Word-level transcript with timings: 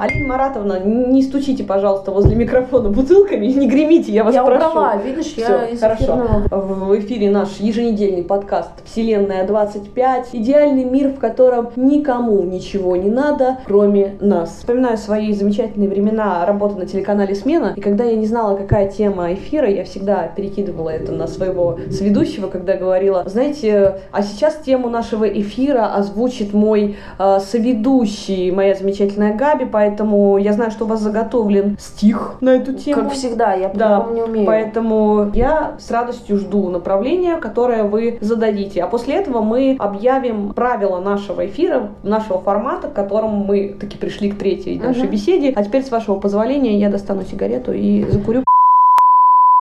Алина 0.00 0.28
Маратовна, 0.28 0.78
не 0.80 1.22
стучите, 1.22 1.64
пожалуйста, 1.64 2.12
возле 2.12 2.36
микрофона 2.36 2.88
бутылками, 2.88 3.46
не 3.46 3.66
гремите, 3.66 4.12
я 4.12 4.22
вас 4.24 4.34
я 4.34 4.44
прошу. 4.44 4.60
Я 4.60 4.70
убрала, 4.70 4.96
видишь, 4.96 5.32
Всё, 5.32 5.40
я 5.40 5.66
из 5.66 5.80
хорошо. 5.80 6.04
эфирного. 6.04 6.48
В 6.50 6.98
эфире 7.00 7.30
наш 7.30 7.56
еженедельный 7.58 8.22
подкаст 8.22 8.70
«Вселенная 8.84 9.46
25». 9.46 10.26
Идеальный 10.32 10.84
мир, 10.84 11.08
в 11.08 11.18
котором 11.18 11.70
никому 11.76 12.42
ничего 12.42 12.96
не 12.96 13.10
надо, 13.10 13.58
кроме 13.66 14.16
нас. 14.20 14.56
Вспоминаю 14.58 14.96
свои 14.98 15.32
замечательные 15.32 15.88
времена 15.88 16.46
работы 16.46 16.76
на 16.76 16.86
телеканале 16.86 17.34
«Смена», 17.34 17.72
и 17.76 17.80
когда 17.80 18.04
я 18.04 18.14
не 18.14 18.26
знала, 18.26 18.56
какая 18.56 18.88
тема 18.88 19.32
эфира, 19.34 19.68
я 19.68 19.84
всегда 19.84 20.28
перекидывала 20.28 20.90
это 20.90 21.12
на 21.12 21.26
своего 21.26 21.78
сведущего, 21.90 22.48
когда 22.48 22.76
говорила, 22.76 23.24
знаете, 23.26 24.00
а 24.12 24.22
сейчас 24.22 24.56
тему 24.64 24.88
нашего 24.88 25.24
эфира 25.24 25.94
озвучит 25.94 26.52
мой 26.52 26.96
э, 27.18 27.38
соведущий, 27.40 28.50
моя 28.50 28.74
замечательная 28.74 29.34
Габи, 29.34 29.64
поэтому 29.64 29.87
я 30.38 30.52
знаю, 30.52 30.70
что 30.70 30.84
у 30.84 30.88
вас 30.88 31.00
заготовлен 31.00 31.76
стих 31.78 32.34
на 32.40 32.50
эту 32.50 32.72
тему. 32.74 33.02
Как 33.02 33.12
всегда, 33.12 33.54
я 33.54 33.68
Да, 33.68 34.06
не 34.12 34.22
умею. 34.22 34.46
Поэтому 34.46 35.30
я 35.34 35.76
с 35.78 35.90
радостью 35.90 36.36
жду 36.38 36.68
направления, 36.68 37.36
которое 37.36 37.84
вы 37.84 38.18
зададите. 38.20 38.82
А 38.82 38.86
после 38.86 39.14
этого 39.16 39.40
мы 39.42 39.76
объявим 39.78 40.52
правила 40.52 41.00
нашего 41.00 41.46
эфира, 41.46 41.90
нашего 42.02 42.40
формата, 42.40 42.88
к 42.88 42.94
которому 42.94 43.44
мы 43.44 43.76
таки 43.80 43.96
пришли 43.98 44.30
к 44.30 44.38
третьей 44.38 44.78
нашей 44.78 45.02
Мгм. 45.04 45.10
беседе. 45.10 45.52
А 45.54 45.62
теперь, 45.62 45.84
с 45.84 45.90
вашего 45.90 46.16
позволения, 46.18 46.78
я 46.78 46.90
достану 46.90 47.22
сигарету 47.22 47.72
и 47.72 48.04
закурю. 48.10 48.44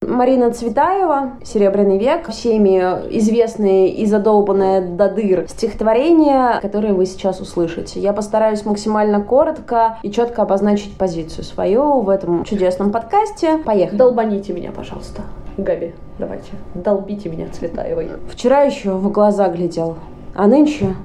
Марина 0.07 0.51
Цветаева, 0.51 1.33
«Серебряный 1.43 1.97
век», 1.97 2.29
всеми 2.29 2.79
известные 3.17 3.89
и 3.89 4.05
задолбанное 4.05 4.79
до 4.79 5.09
дыр 5.09 5.45
стихотворения, 5.49 6.61
которые 6.61 6.93
вы 6.93 7.05
сейчас 7.05 7.41
услышите. 7.41 7.99
Я 7.99 8.13
постараюсь 8.13 8.63
максимально 8.65 9.21
коротко 9.21 9.97
и 10.03 10.09
четко 10.09 10.43
обозначить 10.43 10.97
позицию 10.97 11.43
свою 11.43 11.99
в 11.99 12.09
этом 12.09 12.45
чудесном 12.45 12.93
подкасте. 12.93 13.57
Поехали. 13.57 13.97
Долбаните 13.97 14.53
меня, 14.53 14.71
пожалуйста. 14.71 15.23
Габи, 15.57 15.93
давайте. 16.17 16.51
Долбите 16.73 17.27
меня 17.27 17.47
Цветаевой. 17.51 18.11
Вчера 18.31 18.61
еще 18.61 18.91
в 18.91 19.11
глаза 19.11 19.49
глядел, 19.49 19.97
а 20.33 20.47
нынче 20.47 20.95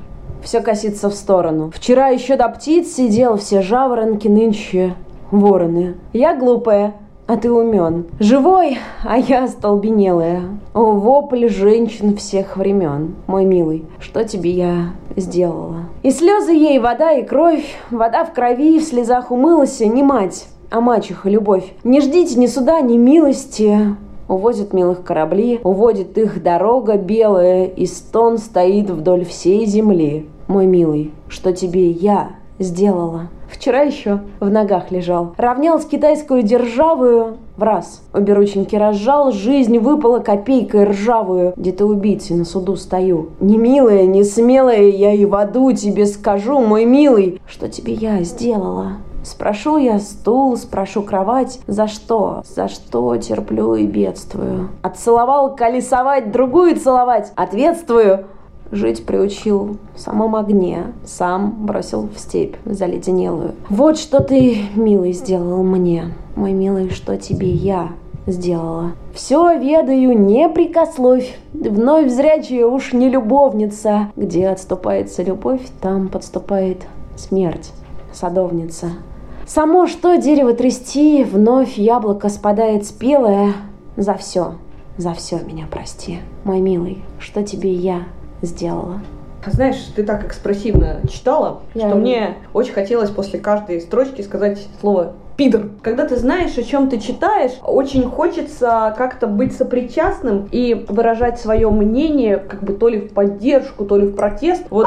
все 0.44 0.60
косится 0.60 1.10
в 1.10 1.14
сторону. 1.14 1.72
Вчера 1.74 2.08
еще 2.08 2.36
до 2.36 2.48
птиц 2.48 2.94
сидел, 2.94 3.36
все 3.36 3.62
жаворонки 3.62 4.28
нынче 4.28 4.94
вороны. 5.32 5.96
Я 6.12 6.36
глупая, 6.36 6.94
а 7.26 7.36
ты 7.36 7.50
умен. 7.50 8.06
Живой, 8.18 8.78
а 9.04 9.18
я 9.18 9.44
остолбенелая. 9.44 10.42
О, 10.74 10.92
вопль 10.92 11.48
женщин 11.48 12.16
всех 12.16 12.56
времен. 12.56 13.14
Мой 13.26 13.44
милый, 13.44 13.84
что 14.00 14.24
тебе 14.24 14.50
я 14.50 14.92
сделала? 15.16 15.86
И 16.02 16.10
слезы 16.10 16.52
ей, 16.52 16.78
вода 16.78 17.12
и 17.12 17.24
кровь, 17.24 17.64
вода 17.90 18.24
в 18.24 18.32
крови, 18.32 18.78
в 18.78 18.82
слезах 18.82 19.30
умылась, 19.30 19.80
не 19.80 20.02
мать, 20.02 20.46
а 20.70 20.80
мачеха 20.80 21.28
любовь. 21.28 21.72
Не 21.84 22.00
ждите 22.00 22.38
ни 22.38 22.46
суда, 22.46 22.80
ни 22.80 22.96
милости. 22.96 23.96
Увозят 24.28 24.72
милых 24.72 25.02
корабли, 25.02 25.60
уводит 25.62 26.16
их 26.16 26.42
дорога 26.42 26.96
белая, 26.96 27.66
и 27.66 27.86
стон 27.86 28.38
стоит 28.38 28.88
вдоль 28.88 29.24
всей 29.24 29.66
земли. 29.66 30.28
Мой 30.48 30.66
милый, 30.66 31.12
что 31.28 31.52
тебе 31.52 31.90
я 31.90 32.30
сделала? 32.62 33.28
Вчера 33.48 33.82
еще 33.82 34.20
в 34.40 34.50
ногах 34.50 34.90
лежал. 34.90 35.34
Равнял 35.36 35.78
с 35.78 35.84
китайскую 35.84 36.42
державую 36.42 37.36
в 37.56 37.62
раз. 37.62 38.02
Обе 38.14 38.32
рученьки 38.32 38.74
разжал, 38.74 39.30
жизнь 39.30 39.78
выпала 39.78 40.20
копейкой 40.20 40.84
ржавую. 40.84 41.52
Где-то 41.56 41.84
убийцы 41.84 42.34
на 42.34 42.44
суду 42.44 42.76
стою. 42.76 43.30
Не 43.40 43.58
милая, 43.58 44.06
не 44.06 44.24
смелая, 44.24 44.88
я 44.88 45.12
и 45.12 45.24
в 45.26 45.34
аду 45.34 45.72
тебе 45.72 46.06
скажу, 46.06 46.60
мой 46.60 46.86
милый, 46.86 47.40
что 47.46 47.68
тебе 47.68 47.92
я 47.92 48.22
сделала. 48.22 48.98
Спрошу 49.22 49.76
я 49.76 50.00
стул, 50.00 50.56
спрошу 50.56 51.02
кровать. 51.02 51.60
За 51.68 51.86
что? 51.86 52.42
За 52.44 52.68
что 52.68 53.16
терплю 53.16 53.74
и 53.74 53.86
бедствую? 53.86 54.70
Отцеловал 54.82 55.54
колесовать, 55.54 56.32
другую 56.32 56.76
целовать. 56.76 57.32
Ответствую. 57.36 58.26
Жить 58.72 59.04
приучил 59.04 59.76
в 59.94 60.00
самом 60.00 60.34
огне, 60.34 60.94
сам 61.04 61.66
бросил 61.66 62.08
в 62.08 62.18
степь 62.18 62.56
заледенелую. 62.64 63.54
Вот 63.68 63.98
что 63.98 64.22
ты, 64.22 64.60
милый, 64.74 65.12
сделал 65.12 65.62
мне, 65.62 66.14
мой 66.36 66.52
милый, 66.54 66.88
что 66.88 67.18
тебе 67.18 67.50
я 67.50 67.90
сделала. 68.26 68.92
Все 69.12 69.58
ведаю, 69.58 70.18
не 70.18 70.48
прикословь, 70.48 71.36
вновь 71.52 72.10
зрячая 72.10 72.66
уж 72.66 72.94
не 72.94 73.10
любовница. 73.10 74.10
Где 74.16 74.48
отступается 74.48 75.22
любовь, 75.22 75.60
там 75.82 76.08
подступает 76.08 76.86
смерть, 77.14 77.72
садовница. 78.10 78.92
Само 79.46 79.86
что 79.86 80.16
дерево 80.16 80.54
трясти, 80.54 81.24
вновь 81.24 81.76
яблоко 81.76 82.30
спадает 82.30 82.86
спелое. 82.86 83.52
За 83.98 84.14
все, 84.14 84.54
за 84.96 85.12
все 85.12 85.40
меня 85.40 85.66
прости, 85.70 86.20
мой 86.44 86.60
милый, 86.60 87.02
что 87.18 87.42
тебе 87.42 87.70
я 87.70 88.04
сделала. 88.42 89.00
Знаешь, 89.46 89.78
ты 89.96 90.04
так 90.04 90.24
экспрессивно 90.24 91.00
читала, 91.10 91.62
Я- 91.74 91.88
что 91.88 91.96
мне 91.96 92.36
очень 92.52 92.72
хотелось 92.74 93.10
после 93.10 93.40
каждой 93.40 93.80
строчки 93.80 94.22
сказать 94.22 94.68
слово 94.80 95.14
пидор. 95.36 95.70
Когда 95.82 96.06
ты 96.06 96.16
знаешь, 96.16 96.56
о 96.58 96.62
чем 96.62 96.88
ты 96.88 97.00
читаешь, 97.00 97.52
очень 97.66 98.08
хочется 98.08 98.94
как-то 98.96 99.26
быть 99.26 99.56
сопричастным 99.56 100.48
и 100.52 100.86
выражать 100.88 101.40
свое 101.40 101.70
мнение, 101.70 102.36
как 102.36 102.62
бы 102.62 102.74
то 102.74 102.88
ли 102.88 103.00
в 103.00 103.12
поддержку, 103.14 103.84
то 103.84 103.96
ли 103.96 104.06
в 104.06 104.14
протест. 104.14 104.64
Вот 104.70 104.86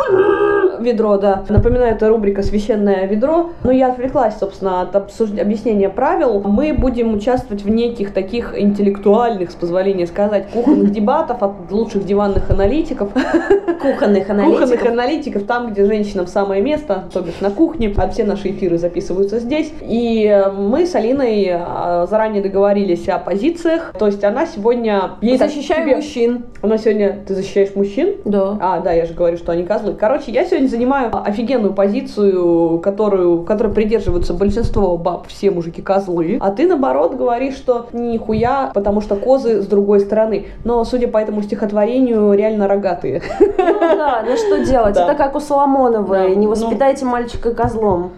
ведро, 0.80 1.18
да. 1.18 1.44
Напоминаю, 1.50 1.94
это 1.96 2.10
рубрика 2.10 2.44
«Священное 2.44 3.06
ведро». 3.06 3.52
Но 3.64 3.72
я 3.72 3.92
отвлеклась, 3.92 4.38
собственно, 4.40 4.82
от 4.82 4.96
обсуж- 4.96 5.40
объяснения 5.40 5.90
правил. 5.90 6.42
Мы 6.42 6.74
будем 6.74 7.14
участвовать 7.14 7.64
в 7.64 7.70
неких 7.70 8.14
таких 8.14 8.58
интеллектуальных, 8.60 9.52
с 9.52 9.56
позволения 9.56 10.08
сказать, 10.08 10.48
кухонных 10.52 10.92
дебатов 10.92 11.42
от 11.42 11.72
лучших 11.72 12.06
диванных 12.06 12.50
аналитиков. 12.50 13.10
Кухонных 13.82 14.28
Кухонных 14.28 14.86
аналитиков, 14.86 15.44
там, 15.44 15.72
где 15.72 15.86
женщинам 15.86 16.28
самое 16.28 16.62
место, 16.62 17.04
то 17.14 17.22
бишь 17.22 17.40
на 17.42 17.52
кухне. 17.52 17.94
А 17.98 18.10
все 18.10 18.24
наши 18.24 18.50
эфиры 18.50 18.78
записываются 18.78 19.40
здесь. 19.40 19.72
И 19.82 20.26
э, 20.26 20.52
мы 20.52 20.86
с 20.86 20.96
Алиной 20.96 21.46
э, 21.50 22.08
заранее 22.10 22.42
договорились 22.42 23.08
о 23.10 23.20
позициях. 23.20 23.94
То 23.98 24.08
есть 24.08 24.24
она 24.24 24.46
сегодня... 24.46 25.12
ей 25.22 25.38
так 25.38 25.50
Защищаю 25.50 25.84
тебе- 25.86 25.96
мужчин. 25.98 26.46
Она 26.62 26.78
сегодня... 26.78 27.20
Ты 27.28 27.36
защищаешь 27.36 27.76
мужчин? 27.76 28.16
Да. 28.26 28.58
А, 28.60 28.80
да, 28.80 28.92
я 28.94 29.06
же 29.06 29.14
говорю, 29.14 29.38
что 29.38 29.52
они 29.52 29.64
козлы. 29.64 29.94
Короче, 29.94 30.32
я 30.32 30.46
сегодня 30.46 30.65
занимаю 30.68 31.12
офигенную 31.14 31.74
позицию, 31.74 32.80
которую, 32.80 33.44
которой 33.44 33.74
придерживаются 33.74 34.34
большинство 34.34 34.98
баб, 34.98 35.28
все 35.28 35.52
мужики 35.52 35.82
козлы. 35.82 36.38
А 36.40 36.52
ты, 36.52 36.68
наоборот, 36.68 37.16
говоришь, 37.16 37.56
что 37.56 37.88
нихуя, 37.94 38.72
потому 38.74 39.02
что 39.02 39.16
козы 39.16 39.62
с 39.62 39.68
другой 39.68 40.00
стороны. 40.00 40.48
Но, 40.64 40.84
судя 40.84 41.08
по 41.08 41.18
этому 41.18 41.42
стихотворению, 41.42 42.34
реально 42.34 42.68
рогатые. 42.68 43.22
Ну 43.40 43.80
да, 43.80 44.24
ну 44.28 44.36
что 44.36 44.66
делать? 44.66 44.96
Да. 44.96 45.06
Это 45.06 45.16
как 45.16 45.36
у 45.36 45.40
Соломоновой. 45.42 46.30
Да, 46.30 46.36
Не 46.36 46.46
ну. 46.46 46.52
воспитайте 46.52 47.06
мальчика 47.06 47.54
козлом. 47.54 48.12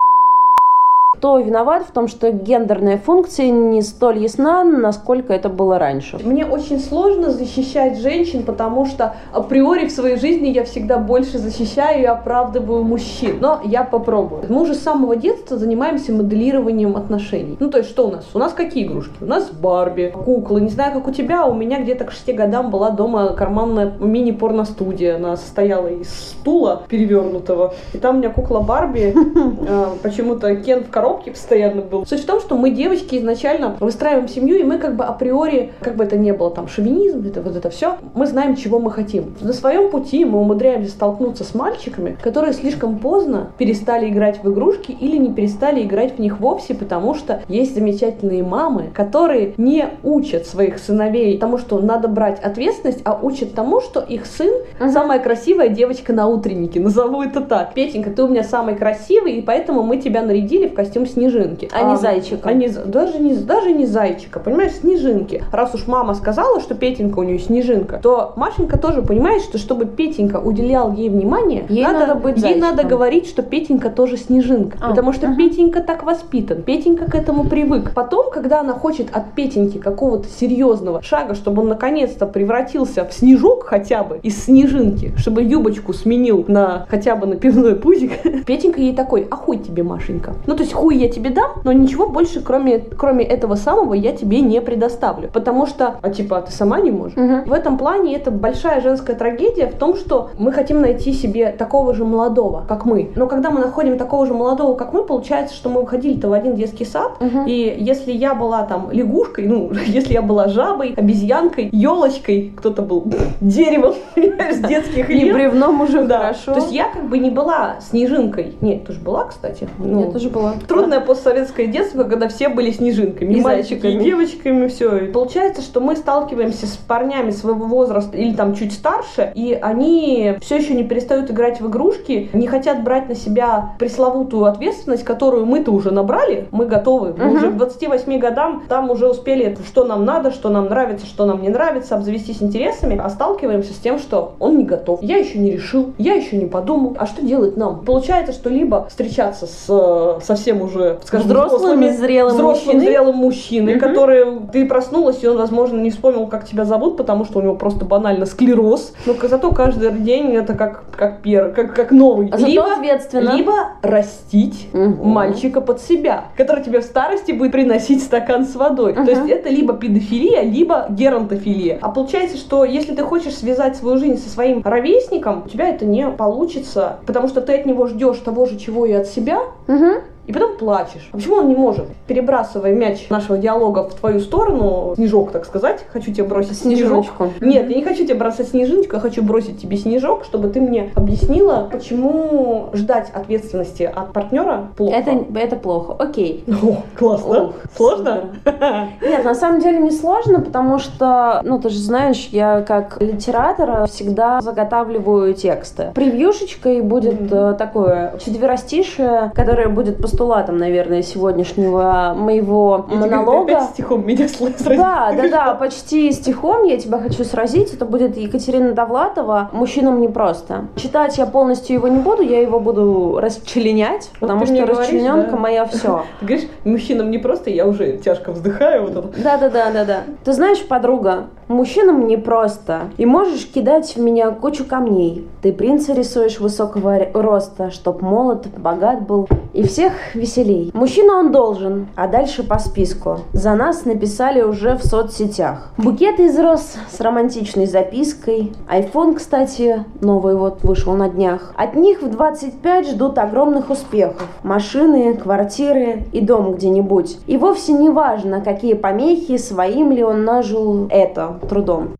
Кто 1.17 1.39
виноват 1.39 1.81
в 1.81 1.91
том, 1.91 2.07
что 2.07 2.31
гендерная 2.31 2.99
функция 2.99 3.49
не 3.49 3.81
столь 3.81 4.19
ясна, 4.19 4.63
насколько 4.63 5.33
это 5.33 5.49
было 5.49 5.79
раньше? 5.79 6.19
Мне 6.23 6.45
очень 6.45 6.79
сложно 6.79 7.31
защищать 7.31 7.97
женщин, 7.97 8.43
потому 8.43 8.85
что 8.85 9.15
априори 9.33 9.87
в 9.87 9.91
своей 9.91 10.17
жизни 10.17 10.49
я 10.49 10.63
всегда 10.63 10.99
больше 10.99 11.39
защищаю 11.39 12.03
и 12.03 12.05
оправдываю 12.05 12.83
мужчин. 12.83 13.37
Но 13.41 13.61
я 13.63 13.83
попробую. 13.83 14.43
Мы 14.47 14.61
уже 14.61 14.75
с 14.75 14.83
самого 14.83 15.15
детства 15.15 15.57
занимаемся 15.57 16.13
моделированием 16.13 16.95
отношений. 16.95 17.57
Ну, 17.59 17.71
то 17.71 17.79
есть, 17.79 17.89
что 17.89 18.09
у 18.09 18.11
нас? 18.11 18.27
У 18.35 18.37
нас 18.37 18.53
какие 18.53 18.85
игрушки? 18.85 19.15
У 19.19 19.25
нас 19.25 19.49
Барби, 19.49 20.13
куклы. 20.13 20.61
Не 20.61 20.69
знаю, 20.69 20.93
как 20.93 21.07
у 21.07 21.11
тебя, 21.11 21.47
у 21.47 21.55
меня 21.55 21.81
где-то 21.81 22.05
к 22.05 22.11
6 22.11 22.35
годам 22.35 22.69
была 22.69 22.91
дома 22.91 23.29
карманная 23.29 23.91
мини-порностудия. 23.99 25.15
Она 25.15 25.35
состояла 25.35 25.87
из 25.87 26.13
стула 26.13 26.83
перевернутого. 26.87 27.73
И 27.93 27.97
там 27.97 28.17
у 28.17 28.19
меня 28.19 28.29
кукла 28.29 28.59
Барби, 28.59 29.15
э, 29.15 29.85
почему-то 30.03 30.55
Кен 30.57 30.83
в 30.83 30.91
коробке 30.91 31.06
постоянно 31.15 31.81
был. 31.81 32.05
Суть 32.05 32.21
в 32.21 32.25
том, 32.25 32.39
что 32.39 32.55
мы, 32.55 32.71
девочки, 32.71 33.17
изначально 33.17 33.75
выстраиваем 33.79 34.27
семью, 34.27 34.57
и 34.57 34.63
мы 34.63 34.77
как 34.77 34.95
бы 34.95 35.03
априори, 35.03 35.71
как 35.81 35.95
бы 35.95 36.03
это 36.03 36.17
ни 36.17 36.31
было, 36.31 36.51
там, 36.51 36.67
шовинизм, 36.67 37.25
это 37.27 37.41
вот 37.41 37.55
это 37.55 37.69
все, 37.69 37.97
мы 38.13 38.25
знаем, 38.27 38.55
чего 38.55 38.79
мы 38.79 38.91
хотим. 38.91 39.35
На 39.41 39.53
своем 39.53 39.89
пути 39.89 40.25
мы 40.25 40.39
умудряемся 40.39 40.91
столкнуться 40.91 41.43
с 41.43 41.53
мальчиками, 41.55 42.17
которые 42.21 42.53
слишком 42.53 42.99
поздно 42.99 43.51
перестали 43.57 44.09
играть 44.09 44.43
в 44.43 44.51
игрушки 44.51 44.91
или 44.91 45.17
не 45.17 45.31
перестали 45.31 45.83
играть 45.83 46.15
в 46.15 46.19
них 46.19 46.39
вовсе, 46.39 46.73
потому 46.73 47.13
что 47.13 47.41
есть 47.47 47.75
замечательные 47.75 48.43
мамы, 48.43 48.89
которые 48.93 49.53
не 49.57 49.85
учат 50.03 50.47
своих 50.47 50.79
сыновей 50.79 51.37
тому, 51.37 51.57
что 51.57 51.79
надо 51.79 52.07
брать 52.07 52.39
ответственность, 52.43 53.01
а 53.03 53.19
учат 53.21 53.53
тому, 53.53 53.81
что 53.81 53.99
их 53.99 54.25
сын 54.25 54.53
Мгм. 54.79 54.91
самая 54.91 55.19
красивая 55.19 55.69
девочка 55.69 56.13
на 56.13 56.27
утреннике, 56.27 56.79
назову 56.87 57.21
это 57.21 57.41
так. 57.41 57.73
Петенька, 57.73 58.09
ты 58.09 58.23
у 58.23 58.27
меня 58.27 58.43
самый 58.43 58.75
красивый, 58.75 59.33
и 59.33 59.41
поэтому 59.41 59.83
мы 59.83 59.97
тебя 59.97 60.21
нарядили 60.21 60.67
в 60.67 60.73
костюм 60.73 60.96
хотим 60.97 61.05
снежинки. 61.05 61.69
А 61.71 61.91
не 61.91 61.97
зайчика. 61.97 62.49
А 62.49 62.53
не, 62.53 62.69
даже, 62.69 63.19
не, 63.19 63.35
даже 63.35 63.71
не 63.71 63.85
зайчика, 63.85 64.39
понимаешь, 64.39 64.73
снежинки. 64.73 65.43
Раз 65.51 65.73
уж 65.75 65.87
мама 65.87 66.13
сказала, 66.13 66.59
что 66.59 66.75
Петенька 66.75 67.19
у 67.19 67.23
нее 67.23 67.39
снежинка, 67.39 67.99
то 68.01 68.33
Машенька 68.35 68.77
тоже 68.77 69.01
понимает, 69.01 69.43
что 69.43 69.57
чтобы 69.57 69.85
Петенька 69.85 70.37
уделял 70.37 70.93
ей 70.93 71.09
внимание, 71.09 71.65
Ей 71.69 71.83
надо 71.83 72.15
быть 72.15 72.35
ей 72.37 72.41
зайчиком. 72.41 72.69
надо 72.69 72.83
говорить, 72.83 73.27
что 73.27 73.41
Петенька 73.41 73.89
тоже 73.89 74.17
снежинка. 74.17 74.77
А, 74.81 74.89
потому 74.89 75.13
что 75.13 75.27
ага. 75.27 75.35
Петенька 75.37 75.81
так 75.81 76.03
воспитан, 76.03 76.63
Петенька 76.63 77.05
к 77.05 77.15
этому 77.15 77.43
привык. 77.45 77.91
Потом, 77.93 78.31
когда 78.31 78.61
она 78.61 78.73
хочет 78.73 79.07
от 79.15 79.33
Петеньки 79.33 79.77
какого-то 79.77 80.27
серьезного 80.27 81.01
шага, 81.01 81.35
чтобы 81.35 81.61
он 81.61 81.69
наконец-то 81.69 82.25
превратился 82.25 83.05
в 83.05 83.13
снежок 83.13 83.65
хотя 83.65 84.03
бы 84.03 84.19
из 84.23 84.45
снежинки, 84.45 85.13
чтобы 85.17 85.43
юбочку 85.43 85.93
сменил 85.93 86.45
на 86.47 86.85
хотя 86.89 87.15
бы 87.15 87.27
на 87.27 87.35
пивной 87.35 87.75
пузик, 87.75 88.11
Петенька 88.45 88.81
ей 88.81 88.95
такой, 88.95 89.27
а 89.29 89.35
хуй 89.35 89.57
тебе, 89.57 89.83
Машенька. 89.83 90.33
Ну, 90.45 90.55
то 90.55 90.63
есть 90.63 90.73
хуй 90.73 90.86
я 90.95 91.09
тебе 91.09 91.29
дам, 91.29 91.51
но 91.63 91.71
ничего 91.71 92.07
больше, 92.09 92.41
кроме, 92.41 92.79
кроме 92.79 93.23
этого 93.25 93.55
самого, 93.55 93.93
я 93.93 94.11
тебе 94.11 94.41
не 94.41 94.61
предоставлю. 94.61 95.29
Потому 95.31 95.65
что, 95.65 95.95
а 96.01 96.09
типа, 96.09 96.37
а 96.37 96.41
ты 96.41 96.51
сама 96.51 96.79
не 96.79 96.91
можешь? 96.91 97.17
Мгм. 97.17 97.43
В 97.45 97.53
этом 97.53 97.77
плане 97.77 98.15
это 98.15 98.31
большая 98.31 98.81
женская 98.81 99.15
трагедия 99.15 99.67
в 99.67 99.75
том, 99.75 99.95
что 99.95 100.29
мы 100.37 100.51
хотим 100.51 100.81
найти 100.81 101.13
себе 101.13 101.49
такого 101.51 101.93
же 101.93 102.05
молодого, 102.05 102.65
как 102.67 102.85
мы. 102.85 103.11
Но 103.15 103.27
когда 103.27 103.49
мы 103.49 103.59
находим 103.59 103.97
такого 103.97 104.25
же 104.25 104.33
молодого, 104.33 104.75
как 104.75 104.93
мы, 104.93 105.03
получается, 105.03 105.55
что 105.55 105.69
мы 105.69 105.81
выходили-то 105.81 106.29
в 106.29 106.33
один 106.33 106.55
детский 106.55 106.85
сад, 106.85 107.11
Мгм. 107.19 107.45
и 107.47 107.75
если 107.79 108.11
я 108.11 108.33
была 108.35 108.63
там 108.63 108.89
лягушкой, 108.91 109.47
ну, 109.47 109.71
если 109.85 110.13
я 110.13 110.21
была 110.21 110.47
жабой, 110.47 110.93
обезьянкой, 110.95 111.69
елочкой, 111.71 112.53
кто-то 112.55 112.81
был 112.81 113.03
деревом, 113.41 113.95
понимаешь, 114.15 114.55
с 114.55 114.59
детских 114.59 115.09
Не 115.09 115.25
лет. 115.25 115.33
бревном 115.33 115.81
уже 115.81 116.05
Да. 116.05 116.19
хорошо. 116.19 116.53
То 116.53 116.59
есть 116.59 116.71
я 116.71 116.89
как 116.93 117.07
бы 117.09 117.17
не 117.17 117.29
была 117.29 117.75
снежинкой. 117.81 118.55
Нет, 118.61 118.85
тоже 118.85 118.99
была, 118.99 119.25
кстати. 119.25 119.67
Ну, 119.77 120.05
Я 120.05 120.11
тоже 120.11 120.29
была. 120.29 120.53
Трудное 120.77 120.99
постсоветское 120.99 121.67
детство, 121.67 122.03
когда 122.03 122.27
все 122.27 122.49
были 122.49 122.71
снежинками, 122.71 123.33
И 123.33 123.37
и 123.39 123.41
мальчиками, 123.41 123.91
и 123.93 123.97
девочками, 123.99 124.67
все. 124.67 124.89
Получается, 125.11 125.61
что 125.61 125.79
мы 125.79 125.95
сталкиваемся 125.95 126.67
с 126.67 126.77
парнями 126.77 127.31
своего 127.31 127.65
возраста 127.65 128.17
или 128.17 128.33
там 128.33 128.53
чуть 128.55 128.73
старше, 128.73 129.31
и 129.35 129.57
они 129.59 130.35
все 130.41 130.57
еще 130.57 130.73
не 130.73 130.83
перестают 130.83 131.31
играть 131.31 131.59
в 131.61 131.67
игрушки, 131.67 132.29
не 132.33 132.47
хотят 132.47 132.83
брать 132.83 133.09
на 133.09 133.15
себя 133.15 133.73
пресловутую 133.79 134.45
ответственность, 134.45 135.03
которую 135.03 135.45
мы-то 135.45 135.71
уже 135.71 135.91
набрали, 135.91 136.47
мы 136.51 136.65
готовы. 136.65 137.13
Мы 137.17 137.25
Мгм. 137.25 137.35
уже 137.35 137.51
к 137.51 137.57
28 137.57 138.19
годам 138.19 138.63
там 138.67 138.89
уже 138.91 139.09
успели, 139.09 139.57
что 139.65 139.83
нам 139.83 140.05
надо, 140.05 140.31
что 140.31 140.49
нам 140.49 140.65
нравится, 140.65 141.05
что 141.05 141.25
нам 141.25 141.41
не 141.41 141.49
нравится, 141.49 141.95
обзавестись 141.95 142.41
интересами, 142.41 142.99
а 143.03 143.09
сталкиваемся 143.09 143.73
с 143.73 143.77
тем, 143.77 143.99
что 143.99 144.35
он 144.39 144.57
не 144.57 144.63
готов. 144.65 145.01
Я 145.01 145.17
еще 145.17 145.37
не 145.39 145.51
решил, 145.51 145.93
я 145.97 146.13
еще 146.13 146.37
не 146.37 146.45
подумал. 146.45 146.95
А 146.99 147.05
что 147.07 147.25
делать 147.25 147.57
нам? 147.57 147.83
Получается, 147.83 148.33
что 148.33 148.49
либо 148.49 148.85
встречаться 148.89 149.47
с 149.47 149.65
э, 149.69 150.19
совсем 150.23 150.61
уже, 150.67 150.99
скажем, 151.03 151.27
Взрослым 151.27 151.81
и 151.83 151.89
зрелым 151.89 152.33
взрослым 152.35 152.75
мужчиной. 152.75 152.85
зрелым 152.85 153.15
мужчиной, 153.15 153.75
Мгм. 153.75 153.79
который 153.81 154.25
ты 154.53 154.65
проснулась, 154.65 155.23
и 155.23 155.27
он, 155.27 155.37
возможно, 155.37 155.79
не 155.79 155.89
вспомнил, 155.89 156.27
как 156.27 156.45
тебя 156.45 156.63
зовут, 156.65 156.95
потому 156.97 157.25
что 157.25 157.39
у 157.39 157.41
него 157.41 157.55
просто 157.55 157.85
банально 157.85 158.25
склероз. 158.25 158.93
Но 159.05 159.13
к- 159.13 159.27
зато 159.27 159.51
каждый 159.51 159.91
день 159.91 160.33
это 160.35 160.53
как, 160.53 160.83
как 160.95 161.21
первый, 161.21 161.53
как, 161.53 161.73
как 161.75 161.91
новый. 161.91 162.29
А 162.31 162.37
зато 162.37 162.51
либо, 162.51 162.73
ответственно. 162.73 163.29
либо 163.35 163.53
растить 163.81 164.69
Мгм. 164.73 165.07
мальчика 165.07 165.61
под 165.61 165.81
себя, 165.81 166.25
который 166.37 166.63
тебе 166.63 166.81
в 166.81 166.83
старости 166.83 167.31
будет 167.31 167.51
приносить 167.51 168.03
стакан 168.03 168.45
с 168.45 168.55
водой. 168.55 168.93
Мгм. 168.93 169.05
То 169.05 169.11
есть 169.11 169.29
это 169.29 169.49
либо 169.49 169.73
педофилия, 169.73 170.41
либо 170.43 170.85
геронтофилия. 170.89 171.79
А 171.81 171.89
получается, 171.89 172.37
что 172.37 172.63
если 172.65 172.93
ты 172.93 173.03
хочешь 173.03 173.35
связать 173.35 173.75
свою 173.75 173.97
жизнь 173.97 174.17
со 174.17 174.29
своим 174.29 174.61
ровесником, 174.63 175.43
у 175.45 175.49
тебя 175.49 175.69
это 175.69 175.85
не 175.85 176.07
получится, 176.09 176.97
потому 177.05 177.27
что 177.27 177.41
ты 177.41 177.53
от 177.55 177.65
него 177.65 177.87
ждешь 177.87 178.17
того 178.17 178.45
же, 178.45 178.57
чего 178.57 178.85
и 178.85 178.91
от 178.93 179.07
себя, 179.07 179.39
Мгм. 179.67 180.01
И 180.27 180.33
потом 180.33 180.57
плачешь. 180.57 181.09
А 181.11 181.17
почему 181.17 181.37
он 181.37 181.47
не 181.47 181.55
может? 181.55 181.87
Перебрасывая 182.05 182.73
мяч 182.73 183.09
нашего 183.09 183.37
диалога 183.37 183.87
в 183.89 183.93
твою 183.93 184.19
сторону, 184.19 184.93
снежок, 184.95 185.31
так 185.31 185.45
сказать, 185.45 185.85
хочу 185.91 186.13
тебе 186.13 186.25
бросить 186.25 186.59
снежок. 186.59 187.05
Снежочку. 187.05 187.33
Нет, 187.41 187.69
я 187.69 187.75
не 187.75 187.83
хочу 187.83 188.03
тебе 188.03 188.15
бросать 188.15 188.49
снежиночку, 188.49 188.95
я 188.95 189.01
хочу 189.01 189.23
бросить 189.23 189.61
тебе 189.61 189.77
снежок, 189.77 190.25
чтобы 190.25 190.49
ты 190.49 190.61
мне 190.61 190.91
объяснила, 190.95 191.67
почему 191.71 192.69
ждать 192.73 193.09
ответственности 193.13 193.83
от 193.83 194.13
партнера 194.13 194.67
плохо. 194.75 194.95
Это, 194.95 195.25
это 195.35 195.55
плохо. 195.55 195.95
Окей. 195.97 196.43
О, 196.63 196.77
классно. 196.97 197.43
Ох, 197.43 197.53
Сложно? 197.75 198.25
Нет, 199.01 199.23
на 199.23 199.35
самом 199.35 199.61
деле 199.61 199.79
не 199.79 199.91
сложно, 199.91 200.41
потому 200.41 200.79
что, 200.79 201.41
ну, 201.43 201.59
ты 201.59 201.69
же 201.69 201.79
знаешь, 201.79 202.29
я 202.31 202.61
как 202.61 203.01
литератор 203.01 203.87
всегда 203.87 204.41
заготавливаю 204.41 205.33
тексты. 205.33 205.91
Превьюшечкой 205.95 206.81
будет 206.81 207.31
э, 207.31 207.55
такое 207.57 208.17
четверостишее, 208.19 209.31
которое 209.33 209.69
будет 209.69 209.97
постулатом, 210.17 210.57
наверное, 210.57 211.03
сегодняшнего 211.03 212.15
моего 212.17 212.87
Я 212.89 212.95
монолога. 212.95 213.57
опять 213.57 213.69
стихом 213.69 214.05
меня 214.05 214.27
сразить. 214.27 214.65
Да, 214.65 215.13
да, 215.15 215.29
да, 215.29 215.53
почти 215.53 216.11
стихом 216.11 216.63
я 216.63 216.77
тебя 216.77 216.97
хочу 216.97 217.23
сразить. 217.23 217.71
Это 217.71 217.85
будет 217.85 218.17
Екатерина 218.17 218.73
Довлатова 218.73 219.49
«Мужчинам 219.53 220.01
непросто». 220.01 220.65
Читать 220.75 221.19
я 221.19 221.27
полностью 221.27 221.75
его 221.75 221.87
не 221.87 221.99
буду, 221.99 222.23
я 222.23 222.41
его 222.41 222.59
буду 222.59 223.19
расчленять, 223.21 224.09
потому 224.19 224.45
ты 224.45 224.53
мне 224.53 224.65
что 224.65 224.75
расчлененка 224.75 225.31
да. 225.31 225.37
моя 225.37 225.65
все. 225.65 226.03
Ты 226.19 226.25
говоришь, 226.25 226.47
мужчинам 226.63 227.11
не 227.11 227.19
просто, 227.19 227.51
я 227.51 227.67
уже 227.67 227.97
тяжко 227.97 228.31
вздыхаю. 228.31 228.87
Вот. 228.87 229.11
Да, 229.21 229.37
да, 229.37 229.49
да, 229.49 229.71
да, 229.71 229.85
да. 229.85 230.03
Ты 230.23 230.33
знаешь, 230.33 230.65
подруга, 230.67 231.25
мужчинам 231.47 232.07
непросто. 232.07 232.89
И 232.97 233.05
можешь 233.05 233.45
кидать 233.45 233.95
в 233.95 233.99
меня 233.99 234.31
кучу 234.31 234.65
камней. 234.65 235.27
Ты 235.41 235.53
принца 235.53 235.93
рисуешь 235.93 236.39
высокого 236.39 236.97
роста, 237.13 237.69
чтоб 237.69 238.01
молод, 238.01 238.47
богат 238.57 239.05
был 239.05 239.27
и 239.53 239.63
всех 239.63 239.93
веселей. 240.15 240.71
Мужчина 240.73 241.17
он 241.19 241.31
должен, 241.31 241.87
а 241.95 242.07
дальше 242.07 242.43
по 242.43 242.59
списку. 242.59 243.19
За 243.33 243.55
нас 243.55 243.85
написали 243.85 244.41
уже 244.41 244.75
в 244.75 244.85
соцсетях. 244.85 245.71
Букет 245.77 246.19
из 246.19 246.37
роз 246.39 246.75
с 246.89 246.99
романтичной 246.99 247.65
запиской. 247.65 248.53
Айфон, 248.69 249.15
кстати, 249.15 249.85
новый 250.01 250.35
вот 250.35 250.63
вышел 250.63 250.93
на 250.95 251.09
днях. 251.09 251.53
От 251.57 251.75
них 251.75 252.01
в 252.01 252.09
25 252.09 252.89
ждут 252.89 253.17
огромных 253.17 253.69
успехов. 253.69 254.27
Машины, 254.43 255.15
квартиры 255.15 256.05
и 256.11 256.21
дом 256.21 256.53
где-нибудь. 256.53 257.19
И 257.27 257.37
вовсе 257.37 257.73
не 257.73 257.89
важно, 257.89 258.41
какие 258.41 258.73
помехи, 258.73 259.37
своим 259.37 259.91
ли 259.91 260.03
он 260.03 260.25
нажил 260.25 260.87
это 260.89 261.39
трудом. 261.49 261.95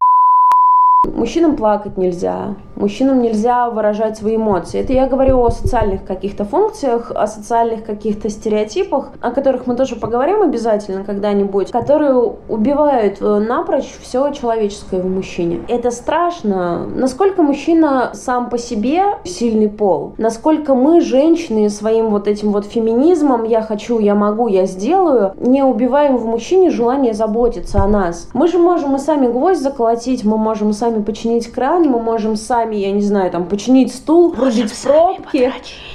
Мужчинам 1.05 1.55
плакать 1.55 1.97
нельзя, 1.97 2.55
мужчинам 2.77 3.21
нельзя 3.21 3.69
выражать 3.69 4.17
свои 4.17 4.35
эмоции. 4.35 4.79
Это 4.79 4.93
я 4.93 5.07
говорю 5.07 5.43
о 5.43 5.51
социальных 5.51 6.05
каких-то 6.05 6.45
функциях, 6.45 7.11
о 7.13 7.27
социальных 7.27 7.83
каких-то 7.83 8.29
стереотипах, 8.29 9.11
о 9.21 9.31
которых 9.31 9.67
мы 9.67 9.75
тоже 9.75 9.95
поговорим 9.95 10.41
обязательно 10.41 11.03
когда-нибудь, 11.03 11.71
которые 11.71 12.13
убивают 12.47 13.17
э, 13.21 13.39
напрочь 13.39 13.97
все 14.01 14.31
человеческое 14.31 15.01
в 15.01 15.07
мужчине. 15.07 15.61
Это 15.67 15.91
страшно. 15.91 16.85
Насколько 16.87 17.43
мужчина 17.43 18.11
сам 18.13 18.49
по 18.49 18.57
себе 18.57 19.03
сильный 19.23 19.69
пол, 19.69 20.13
насколько 20.17 20.75
мы, 20.75 21.01
женщины, 21.01 21.69
своим 21.69 22.09
вот 22.09 22.27
этим 22.27 22.51
вот 22.51 22.65
феминизмом 22.65 23.43
«я 23.43 23.61
хочу, 23.61 23.99
я 23.99 24.15
могу, 24.15 24.47
я 24.47 24.65
сделаю», 24.65 25.33
не 25.37 25.63
убиваем 25.63 26.17
в 26.17 26.25
мужчине 26.25 26.69
желание 26.69 27.13
заботиться 27.13 27.81
о 27.81 27.87
нас. 27.87 28.29
Мы 28.33 28.47
же 28.47 28.57
можем 28.57 28.95
и 28.95 28.99
сами 28.99 29.27
гвоздь 29.27 29.61
заколотить, 29.61 30.23
мы 30.23 30.37
можем 30.37 30.73
сами 30.73 31.01
починить 31.01 31.51
кран, 31.51 31.83
мы 31.83 31.99
можем 31.99 32.35
сами, 32.35 32.66
я 32.75 32.91
не 32.91 33.01
знаю, 33.01 33.31
там, 33.31 33.47
починить 33.47 33.93
стул, 33.93 34.31
врубить 34.31 34.73
пробки. 34.83 35.37
Подрочить, 35.37 35.86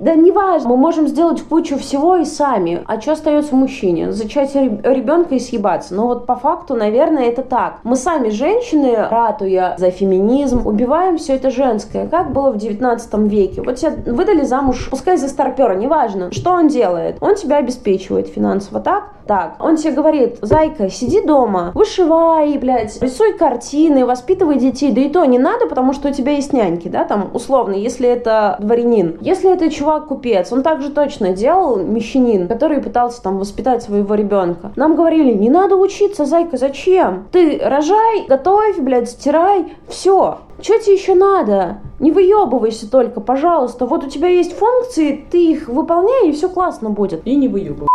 да 0.00 0.14
неважно. 0.14 0.70
Мы 0.70 0.76
можем 0.76 1.08
сделать 1.08 1.42
кучу 1.42 1.78
всего 1.78 2.16
и 2.16 2.24
сами. 2.24 2.82
А 2.86 3.00
что 3.00 3.12
остается 3.12 3.54
мужчине? 3.54 4.12
Зачать 4.12 4.54
ребенка 4.54 5.34
и 5.34 5.38
съебаться. 5.38 5.94
Но 5.94 6.06
вот 6.06 6.26
по 6.26 6.36
факту, 6.36 6.74
наверное, 6.74 7.24
это 7.24 7.42
так. 7.42 7.78
Мы 7.84 7.96
сами, 7.96 8.28
женщины, 8.28 8.96
ратуя 9.10 9.74
за 9.78 9.90
феминизм, 9.90 10.66
убиваем 10.66 11.18
все 11.18 11.34
это 11.34 11.50
женское. 11.50 12.06
Как 12.06 12.32
было 12.32 12.50
в 12.50 12.56
19 12.56 13.14
веке. 13.30 13.62
Вот 13.62 13.76
тебя 13.76 13.92
выдали 14.12 14.44
замуж, 14.44 14.88
пускай 14.90 15.16
за 15.16 15.28
старпера, 15.28 15.74
неважно. 15.74 16.30
Что 16.32 16.52
он 16.52 16.68
делает? 16.68 17.16
Он 17.20 17.34
тебя 17.34 17.56
обеспечивает 17.56 18.28
финансово, 18.28 18.80
так? 18.80 19.14
Так. 19.26 19.56
Он 19.58 19.76
тебе 19.76 19.92
говорит, 19.92 20.38
зайка, 20.42 20.90
сиди 20.90 21.24
дома, 21.24 21.72
вышивай, 21.74 22.58
блядь, 22.58 23.00
рисуй 23.00 23.32
картины, 23.34 24.04
воспитывай 24.04 24.58
детей. 24.58 24.92
Да 24.92 25.00
и 25.00 25.08
то 25.08 25.24
не 25.24 25.38
надо, 25.38 25.66
потому 25.66 25.92
что 25.94 26.08
у 26.08 26.12
тебя 26.12 26.32
есть 26.32 26.52
няньки, 26.52 26.88
да, 26.88 27.04
там, 27.04 27.30
условно, 27.32 27.74
если 27.74 28.08
это 28.08 28.56
дворянин. 28.60 29.13
Если 29.20 29.52
это 29.52 29.70
чувак-купец, 29.70 30.52
он 30.52 30.62
также 30.62 30.90
точно 30.90 31.32
делал 31.32 31.76
мещанин, 31.76 32.48
который 32.48 32.80
пытался 32.80 33.22
там 33.22 33.38
воспитать 33.38 33.82
своего 33.82 34.14
ребенка. 34.14 34.72
Нам 34.76 34.96
говорили, 34.96 35.32
не 35.32 35.50
надо 35.50 35.76
учиться, 35.76 36.24
зайка, 36.24 36.56
зачем? 36.56 37.26
Ты 37.32 37.60
рожай, 37.62 38.26
готовь, 38.28 38.78
блядь, 38.78 39.10
стирай, 39.10 39.72
все. 39.88 40.38
Что 40.60 40.78
тебе 40.78 40.94
еще 40.94 41.14
надо? 41.14 41.78
Не 42.00 42.10
выебывайся 42.10 42.90
только, 42.90 43.20
пожалуйста. 43.20 43.86
Вот 43.86 44.04
у 44.04 44.08
тебя 44.08 44.28
есть 44.28 44.56
функции, 44.56 45.24
ты 45.30 45.52
их 45.52 45.68
выполняй, 45.68 46.28
и 46.28 46.32
все 46.32 46.48
классно 46.48 46.90
будет. 46.90 47.26
И 47.26 47.34
не 47.34 47.48
выебывай. 47.48 47.88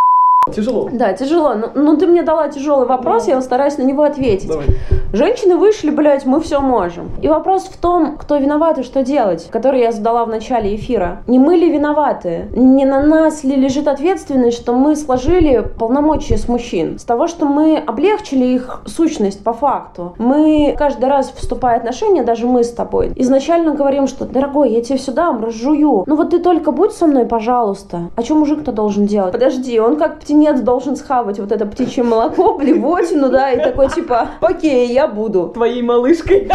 Тяжело. 0.50 0.89
Да, 0.91 1.13
тяжело. 1.13 1.53
Ну, 1.56 1.68
ну, 1.75 1.98
ты 1.98 2.08
мне 2.08 2.24
дала 2.24 2.48
тяжелый 2.50 2.88
вопрос, 2.88 3.27
Ну. 3.27 3.34
я 3.34 3.41
стараюсь 3.41 3.77
на 3.77 3.84
него 3.84 4.03
ответить. 4.03 4.48
Давай. 4.48 4.65
Женщины 5.12 5.56
вышли, 5.56 5.89
блядь, 5.89 6.25
мы 6.25 6.39
все 6.39 6.60
можем. 6.60 7.10
И 7.22 7.27
вопрос 7.27 7.63
в 7.63 7.77
том, 7.77 8.18
кто 8.18 8.38
виноват 8.38 8.77
и 8.77 8.84
что 8.84 9.03
делать, 9.03 9.48
который 9.51 9.82
я 9.82 9.91
задала 9.91 10.24
в 10.25 10.29
начале 10.29 10.75
эфира. 10.75 11.24
Не 11.27 11.39
мы 11.39 11.56
ли 11.56 11.72
виноваты? 11.72 12.48
Не 12.56 12.86
на 12.86 13.01
нас 13.01 13.44
ли 13.44 13.56
лежит 13.56 13.88
ответственность, 13.88 14.58
что 14.58 14.74
мы 14.74 14.96
сложили 14.96 15.65
полномочия 15.79 16.38
с 16.38 16.48
мужчин? 16.48 17.00
С 17.00 17.03
того, 17.03 17.27
что 17.27 17.46
мы 17.46 17.77
облегчили 17.77 18.46
их 18.46 18.82
сущность 18.86 19.44
по 19.44 19.53
факту. 19.53 20.13
Мы 20.20 20.75
каждый 20.77 21.10
раз, 21.10 21.32
вступая 21.36 21.77
в 21.77 21.79
отношения, 21.79 22.24
даже 22.24 22.46
мы 22.46 22.63
с 22.63 22.72
тобой, 22.72 23.12
изначально 23.15 23.74
говорим, 23.74 24.08
что, 24.08 24.25
дорогой, 24.25 24.70
я 24.72 24.82
тебе 24.82 24.98
все 25.00 25.12
дам, 25.12 25.44
разжую. 25.44 26.03
Ну 26.06 26.15
вот 26.15 26.29
ты 26.29 26.39
только 26.39 26.72
будь 26.72 26.91
со 26.91 27.08
мной, 27.08 27.25
пожалуйста. 27.25 28.12
А 28.15 28.22
что 28.22 28.36
мужик-то 28.36 28.72
должен 28.72 29.06
делать? 29.08 29.32
Подожди, 29.32 29.79
он 29.79 29.96
как 29.96 30.20
птенец 30.20 30.38
должен 30.62 30.96
схавать 30.96 31.39
вот 31.39 31.51
это 31.51 31.65
птичье 31.65 32.03
молоко, 32.03 32.55
блевотину, 32.58 33.29
да, 33.29 33.51
и 33.51 33.58
такой 33.58 33.89
типа, 33.89 34.29
окей, 34.41 34.91
я 34.91 35.08
буду. 35.08 35.50
Твоей 35.50 35.81
малышкой. 35.81 36.50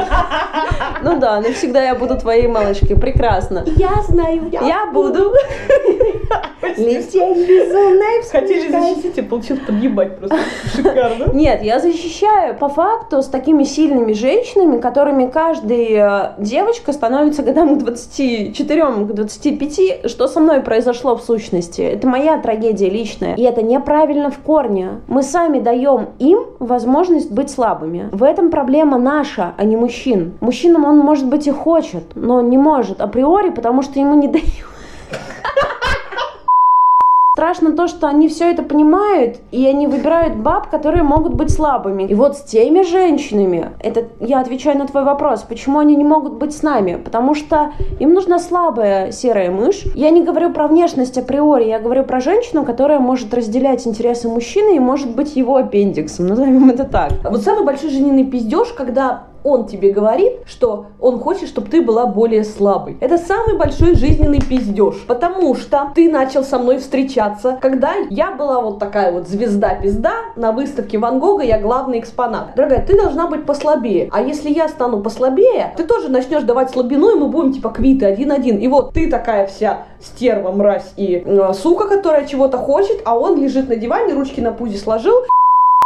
Ну 1.02 1.18
да, 1.18 1.40
навсегда 1.40 1.82
я 1.82 1.94
буду 1.94 2.16
твоей 2.16 2.46
малышкой, 2.46 2.96
прекрасно. 2.96 3.64
Я 3.76 4.02
знаю, 4.08 4.48
Я 4.50 4.90
буду 4.92 5.32
Лететь 6.76 7.48
безумной 7.48 8.22
Хотели 8.30 8.70
защитить, 8.70 9.18
а 9.18 9.22
получилось 9.22 9.62
подъебать 9.66 10.18
просто. 10.18 10.38
Шикарно. 10.74 11.32
Нет, 11.32 11.62
я 11.62 11.78
защищаю 11.78 12.56
по 12.56 12.68
факту 12.68 13.22
с 13.22 13.26
такими 13.26 13.64
сильными 13.64 14.12
женщинами, 14.12 14.80
которыми 14.80 15.26
каждая 15.26 16.34
девочка 16.38 16.92
становится 16.92 17.42
годам 17.42 17.78
к 17.78 17.82
24, 17.82 18.86
к 18.86 19.12
25, 19.12 20.10
что 20.10 20.28
со 20.28 20.40
мной 20.40 20.60
произошло 20.60 21.16
в 21.16 21.22
сущности. 21.22 21.82
Это 21.82 22.06
моя 22.06 22.38
трагедия 22.38 22.88
личная. 22.88 23.34
И 23.36 23.42
это 23.42 23.62
неправильно 23.74 24.30
в 24.30 24.38
корне. 24.38 25.00
Мы 25.08 25.22
сами 25.22 25.58
даем 25.60 26.10
им 26.18 26.38
возможность 26.58 27.30
быть 27.30 27.50
слабыми. 27.50 28.08
В 28.12 28.22
этом 28.22 28.50
проблема 28.50 28.98
наша, 28.98 29.52
а 29.56 29.64
не 29.64 29.76
мужчин. 29.76 30.34
Мужчинам 30.40 30.84
он, 30.84 30.98
может 30.98 31.26
быть, 31.26 31.46
и 31.46 31.50
хочет, 31.50 32.04
но 32.14 32.40
не 32.40 32.58
может 32.58 33.00
априори, 33.00 33.50
потому 33.50 33.82
что 33.82 33.98
ему 33.98 34.14
не 34.14 34.28
дают. 34.28 34.68
Страшно 37.34 37.72
то, 37.72 37.88
что 37.88 38.06
они 38.06 38.28
все 38.28 38.52
это 38.52 38.62
понимают, 38.62 39.38
и 39.50 39.66
они 39.66 39.88
выбирают 39.88 40.36
баб, 40.36 40.70
которые 40.70 41.02
могут 41.02 41.34
быть 41.34 41.50
слабыми. 41.50 42.04
И 42.04 42.14
вот 42.14 42.36
с 42.36 42.42
теми 42.42 42.82
женщинами, 42.82 43.72
это 43.80 44.04
я 44.20 44.38
отвечаю 44.38 44.78
на 44.78 44.86
твой 44.86 45.02
вопрос, 45.02 45.42
почему 45.42 45.80
они 45.80 45.96
не 45.96 46.04
могут 46.04 46.34
быть 46.34 46.56
с 46.56 46.62
нами? 46.62 46.94
Потому 46.94 47.34
что 47.34 47.72
им 47.98 48.14
нужна 48.14 48.38
слабая 48.38 49.10
серая 49.10 49.50
мышь. 49.50 49.82
Я 49.96 50.10
не 50.10 50.22
говорю 50.22 50.52
про 50.52 50.68
внешность 50.68 51.18
априори, 51.18 51.64
я 51.64 51.80
говорю 51.80 52.04
про 52.04 52.20
женщину, 52.20 52.64
которая 52.64 53.00
может 53.00 53.34
разделять 53.34 53.84
интересы 53.84 54.28
мужчины 54.28 54.76
и 54.76 54.78
может 54.78 55.16
быть 55.16 55.34
его 55.34 55.56
аппендиксом, 55.56 56.28
назовем 56.28 56.70
это 56.70 56.84
так. 56.84 57.14
Вот 57.24 57.42
самый 57.42 57.64
большой 57.64 57.90
женийный 57.90 58.24
пиздеж, 58.24 58.68
когда 58.68 59.24
он 59.44 59.66
тебе 59.66 59.92
говорит, 59.92 60.32
что 60.46 60.86
он 60.98 61.20
хочет, 61.20 61.48
чтобы 61.48 61.68
ты 61.68 61.82
была 61.82 62.06
более 62.06 62.44
слабой. 62.44 62.96
Это 63.00 63.18
самый 63.18 63.56
большой 63.56 63.94
жизненный 63.94 64.40
пиздеж, 64.40 65.04
потому 65.06 65.54
что 65.54 65.92
ты 65.94 66.10
начал 66.10 66.42
со 66.42 66.58
мной 66.58 66.78
встречаться, 66.78 67.58
когда 67.60 67.94
я 68.10 68.32
была 68.32 68.60
вот 68.60 68.78
такая 68.78 69.12
вот 69.12 69.28
звезда-пизда, 69.28 70.12
на 70.36 70.52
выставке 70.52 70.98
Ван 70.98 71.20
Гога 71.20 71.44
я 71.44 71.60
главный 71.60 71.98
экспонат. 71.98 72.54
Дорогая, 72.56 72.84
ты 72.84 72.96
должна 72.96 73.28
быть 73.28 73.44
послабее, 73.44 74.08
а 74.10 74.22
если 74.22 74.48
я 74.48 74.68
стану 74.68 75.02
послабее, 75.02 75.74
ты 75.76 75.84
тоже 75.84 76.08
начнешь 76.08 76.42
давать 76.42 76.70
слабину, 76.70 77.10
и 77.10 77.18
мы 77.18 77.28
будем 77.28 77.52
типа 77.52 77.68
квиты 77.68 78.06
один-один. 78.06 78.56
И 78.58 78.68
вот 78.68 78.94
ты 78.94 79.10
такая 79.10 79.46
вся 79.46 79.84
стерва, 80.00 80.52
мразь 80.52 80.92
и 80.96 81.22
э, 81.24 81.52
сука, 81.52 81.86
которая 81.86 82.26
чего-то 82.26 82.56
хочет, 82.56 83.02
а 83.04 83.18
он 83.18 83.40
лежит 83.40 83.68
на 83.68 83.76
диване, 83.76 84.14
ручки 84.14 84.40
на 84.40 84.52
пузе 84.52 84.78
сложил, 84.78 85.14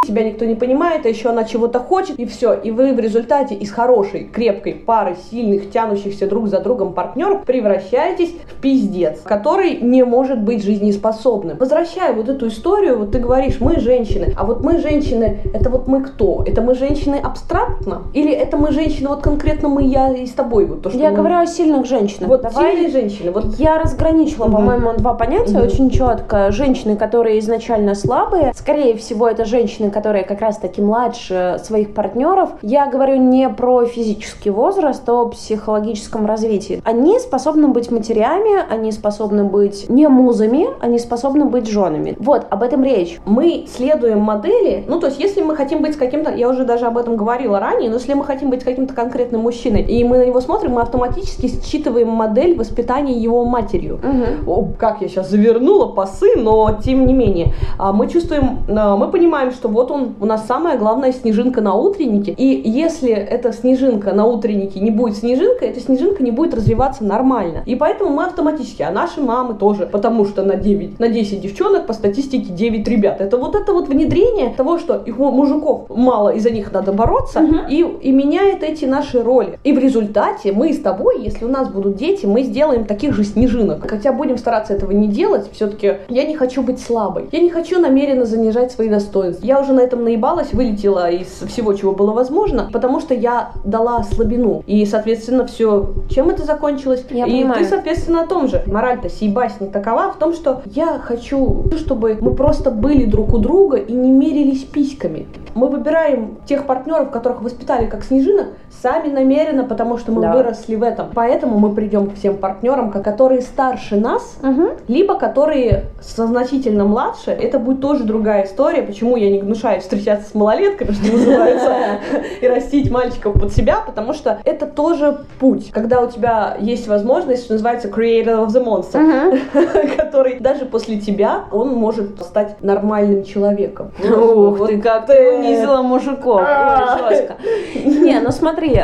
тебя 0.06 0.22
никто 0.22 0.44
не 0.44 0.54
понимает, 0.54 1.04
а 1.04 1.08
еще 1.08 1.28
она 1.30 1.44
чего-то 1.44 1.80
хочет, 1.80 2.18
и 2.18 2.24
все. 2.24 2.54
И 2.54 2.70
вы 2.70 2.94
в 2.94 3.00
результате 3.00 3.54
из 3.56 3.70
хорошей, 3.72 4.24
крепкой 4.24 4.74
пары 4.74 5.16
сильных, 5.30 5.70
тянущихся 5.70 6.26
друг 6.28 6.48
за 6.48 6.60
другом 6.60 6.92
партнеров 6.92 7.44
превращаетесь 7.44 8.30
в 8.48 8.60
пиздец, 8.60 9.20
который 9.22 9.76
не 9.80 10.04
может 10.04 10.40
быть 10.40 10.62
жизнеспособным. 10.64 11.58
Возвращая 11.58 12.12
вот 12.12 12.28
эту 12.28 12.48
историю, 12.48 12.98
вот 13.00 13.10
ты 13.10 13.18
говоришь, 13.18 13.56
мы 13.60 13.80
женщины, 13.80 14.32
а 14.38 14.44
вот 14.46 14.62
мы 14.62 14.78
женщины, 14.78 15.40
это 15.52 15.68
вот 15.68 15.88
мы 15.88 16.02
кто? 16.02 16.44
Это 16.46 16.62
мы 16.62 16.74
женщины 16.74 17.16
абстрактно? 17.22 18.02
Или 18.14 18.32
это 18.32 18.56
мы 18.56 18.70
женщины, 18.72 19.08
вот 19.08 19.20
конкретно 19.20 19.68
мы, 19.68 19.82
я 19.82 20.12
и 20.14 20.26
с 20.26 20.32
тобой? 20.32 20.64
Вот 20.66 20.82
то, 20.82 20.90
что 20.90 20.98
Я 20.98 21.10
мы- 21.10 21.16
говорю 21.16 21.36
о 21.38 21.46
сильных 21.46 21.86
женщинах. 21.86 22.28
Вот 22.28 22.42
Давай 22.42 22.72
сильные 22.76 22.90
женщины, 22.92 23.30
вот 23.32 23.56
Я 23.58 23.78
разграничила, 23.78 24.44
Мгм. 24.46 24.52
по-моему, 24.56 24.92
два 24.96 25.14
понятия 25.14 25.58
Мгм. 25.58 25.66
очень 25.66 25.90
четко. 25.90 26.50
Женщины, 26.52 26.96
которые 26.96 27.40
изначально 27.40 27.94
слабые, 27.94 28.52
скорее 28.54 28.96
всего, 28.96 29.28
это 29.28 29.44
женщины, 29.44 29.87
которые 29.90 30.24
как 30.24 30.40
раз-таки 30.40 30.80
младше 30.82 31.60
своих 31.62 31.94
партнеров. 31.94 32.50
Я 32.62 32.86
говорю 32.86 33.16
не 33.16 33.48
про 33.48 33.84
физический 33.86 34.50
возраст, 34.50 35.08
а 35.08 35.22
о 35.22 35.26
психологическом 35.26 36.26
развитии. 36.26 36.82
Они 36.84 37.18
способны 37.18 37.68
быть 37.68 37.90
матерями, 37.90 38.62
они 38.70 38.92
способны 38.92 39.44
быть 39.44 39.88
не 39.88 40.08
музами, 40.08 40.66
они 40.80 40.98
способны 40.98 41.44
быть 41.44 41.68
женами. 41.68 42.16
Вот, 42.18 42.46
об 42.50 42.62
этом 42.62 42.84
речь. 42.84 43.18
мы 43.24 43.66
следуем 43.68 44.20
модели, 44.20 44.84
ну, 44.88 45.00
то 45.00 45.06
есть, 45.06 45.18
если 45.18 45.42
мы 45.42 45.56
хотим 45.56 45.82
быть 45.82 45.96
каким-то, 45.96 46.30
я 46.34 46.48
уже 46.48 46.64
даже 46.64 46.86
об 46.86 46.98
этом 46.98 47.16
говорила 47.16 47.58
ранее, 47.60 47.90
но 47.90 47.96
если 47.96 48.14
мы 48.14 48.24
хотим 48.24 48.50
быть 48.50 48.64
каким-то 48.64 48.94
конкретным 48.94 49.42
мужчиной, 49.42 49.82
и 49.82 50.04
мы 50.04 50.18
на 50.18 50.26
него 50.26 50.40
смотрим, 50.40 50.72
мы 50.72 50.82
автоматически 50.82 51.48
считываем 51.64 52.08
модель 52.08 52.56
воспитания 52.56 53.12
его 53.14 53.44
матерью. 53.44 54.00
О, 54.46 54.68
как 54.78 55.00
я 55.02 55.08
сейчас 55.08 55.30
завернула 55.30 55.86
пасы, 55.86 56.36
но 56.36 56.78
тем 56.84 57.06
не 57.06 57.14
менее. 57.14 57.54
А, 57.78 57.92
Мы 57.92 58.08
чувствуем, 58.08 58.60
а, 58.68 58.96
мы 58.96 59.10
понимаем, 59.10 59.50
что 59.50 59.68
вот 59.78 59.92
он, 59.92 60.16
у 60.20 60.26
нас 60.26 60.44
самая 60.46 60.76
главная 60.76 61.12
снежинка 61.12 61.60
на 61.60 61.74
утреннике, 61.74 62.32
и 62.32 62.68
если 62.68 63.12
эта 63.12 63.52
снежинка 63.52 64.12
на 64.12 64.26
утреннике 64.26 64.80
не 64.80 64.90
будет 64.90 65.18
снежинкой, 65.18 65.68
эта 65.68 65.78
снежинка 65.78 66.24
не 66.24 66.32
будет 66.32 66.52
развиваться 66.52 67.04
нормально. 67.04 67.62
И 67.64 67.76
поэтому 67.76 68.10
мы 68.10 68.24
автоматически, 68.24 68.82
а 68.82 68.90
наши 68.90 69.20
мамы 69.20 69.54
тоже, 69.54 69.86
потому 69.86 70.24
что 70.24 70.42
на 70.42 70.56
9, 70.56 70.98
на 70.98 71.08
10 71.08 71.40
девчонок 71.40 71.86
по 71.86 71.92
статистике 71.92 72.52
9 72.52 72.88
ребят. 72.88 73.20
Это 73.20 73.36
вот 73.36 73.54
это 73.54 73.72
вот 73.72 73.88
внедрение 73.88 74.52
того, 74.52 74.78
что 74.78 74.96
их 74.96 75.16
му- 75.16 75.30
мужиков 75.30 75.88
мало, 75.90 76.30
и 76.30 76.40
за 76.40 76.50
них 76.50 76.72
надо 76.72 76.92
бороться, 76.92 77.40
и, 77.70 77.76
и 77.82 78.10
меняет 78.10 78.64
эти 78.64 78.84
наши 78.84 79.22
роли. 79.22 79.60
И 79.62 79.72
в 79.72 79.78
результате 79.78 80.50
мы 80.50 80.72
с 80.72 80.80
тобой, 80.80 81.22
если 81.22 81.44
у 81.44 81.48
нас 81.48 81.68
будут 81.68 81.94
дети, 81.94 82.26
мы 82.26 82.42
сделаем 82.42 82.84
таких 82.84 83.14
же 83.14 83.22
снежинок. 83.22 83.88
Хотя 83.88 84.12
будем 84.12 84.38
стараться 84.38 84.72
этого 84.72 84.90
не 84.90 85.06
делать, 85.06 85.48
все-таки 85.52 85.98
я 86.08 86.24
не 86.24 86.34
хочу 86.34 86.64
быть 86.64 86.80
слабой. 86.80 87.28
Я 87.30 87.38
не 87.38 87.50
хочу 87.50 87.78
намеренно 87.78 88.24
занижать 88.24 88.72
свои 88.72 88.88
достоинства. 88.88 89.46
Я 89.46 89.60
уже 89.60 89.67
на 89.72 89.80
этом 89.80 90.04
наебалась, 90.04 90.52
вылетела 90.52 91.10
из 91.10 91.28
всего, 91.46 91.72
чего 91.74 91.92
было 91.92 92.12
возможно, 92.12 92.68
потому 92.72 93.00
что 93.00 93.14
я 93.14 93.50
дала 93.64 94.02
слабину. 94.02 94.62
И, 94.66 94.84
соответственно, 94.86 95.46
все, 95.46 95.90
чем 96.10 96.28
это 96.30 96.44
закончилось? 96.44 97.04
Я 97.10 97.26
и 97.26 97.30
понимаю. 97.42 97.58
ты, 97.62 97.64
соответственно, 97.68 98.22
о 98.22 98.26
том 98.26 98.48
же. 98.48 98.62
Мораль-то 98.66 99.08
сей 99.08 99.30
басни 99.30 99.66
такова 99.68 100.12
в 100.12 100.16
том, 100.16 100.32
что 100.34 100.62
я 100.66 100.98
хочу, 100.98 101.64
чтобы 101.76 102.18
мы 102.20 102.34
просто 102.34 102.70
были 102.70 103.04
друг 103.04 103.32
у 103.34 103.38
друга 103.38 103.76
и 103.78 103.92
не 103.92 104.10
мерились 104.10 104.64
письками. 104.64 105.26
Мы 105.54 105.68
выбираем 105.68 106.36
тех 106.46 106.66
партнеров, 106.66 107.10
которых 107.10 107.42
воспитали 107.42 107.86
как 107.86 108.04
снежинок, 108.04 108.46
сами 108.82 109.08
намеренно, 109.10 109.64
потому 109.64 109.98
что 109.98 110.12
мы 110.12 110.22
Да. 110.22 110.32
выросли 110.32 110.76
в 110.76 110.82
этом. 110.82 111.08
Поэтому 111.14 111.58
мы 111.58 111.74
придем 111.74 112.10
к 112.10 112.14
всем 112.14 112.36
партнерам, 112.36 112.90
ко- 112.90 113.02
которые 113.02 113.40
старше 113.42 113.96
нас, 113.96 114.36
Мгм. 114.42 114.68
либо 114.86 115.18
которые 115.18 115.84
значительно 116.00 116.84
младше. 116.84 117.30
Это 117.30 117.58
будет 117.58 117.80
тоже 117.80 118.04
другая 118.04 118.44
история, 118.44 118.82
почему 118.82 119.16
я 119.16 119.30
не 119.30 119.40
гнушаюсь 119.58 119.82
встречаться 119.82 120.30
с 120.30 120.34
малолетками, 120.34 120.92
что 120.92 121.12
называется, 121.12 121.76
и 122.40 122.46
растить 122.46 122.90
мальчиков 122.90 123.38
под 123.38 123.52
себя, 123.52 123.80
потому 123.84 124.12
что 124.14 124.40
это 124.44 124.66
тоже 124.66 125.20
путь, 125.40 125.70
когда 125.72 126.00
у 126.00 126.08
тебя 126.08 126.56
есть 126.60 126.86
возможность, 126.86 127.44
что 127.44 127.54
называется 127.54 127.88
creator 127.88 128.46
of 128.46 128.48
the 128.48 128.64
monster, 128.64 129.96
который 129.96 130.38
даже 130.38 130.64
после 130.64 131.00
тебя, 131.00 131.44
он 131.50 131.74
может 131.74 132.20
стать 132.20 132.62
нормальным 132.62 133.24
человеком. 133.24 133.92
Ух 133.98 134.66
ты, 134.68 134.80
как 134.80 135.06
ты. 135.06 135.38
унизила 135.38 135.82
мужиков. 135.82 136.40
А. 136.44 137.10
Не, 137.84 138.20
ну 138.20 138.30
смотри. 138.30 138.80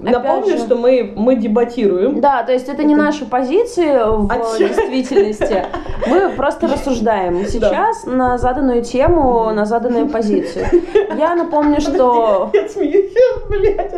Напомню, 0.00 0.58
что 0.58 0.76
мы, 0.76 1.36
дебатируем. 1.38 2.20
Да, 2.20 2.42
то 2.42 2.52
есть 2.52 2.68
это 2.68 2.82
не 2.82 2.94
наши 2.94 3.24
позиции 3.24 3.98
в 3.98 4.30
Отчасти. 4.30 4.90
действительности. 4.90 5.66
Мы 6.06 6.30
просто 6.30 6.68
рассуждаем 6.68 7.44
сейчас 7.46 8.04
на 8.04 8.38
заданную 8.38 8.82
тему, 8.82 9.50
на 9.52 9.64
заданную 9.64 9.87
позицию. 10.08 10.66
Я 11.16 11.34
напомню, 11.34 11.80
что... 11.80 12.50
Я 12.52 12.68
смеюсь, 12.68 13.12
блядь. 13.48 13.94